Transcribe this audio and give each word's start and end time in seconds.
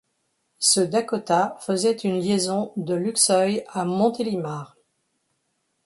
Ce 0.57 0.79
Dakota 0.79 1.57
faisait 1.61 1.91
une 1.91 2.19
liaison 2.19 2.73
de 2.75 2.95
Luxeuil 2.95 3.63
à 3.67 3.85
Montélimar. 3.85 4.75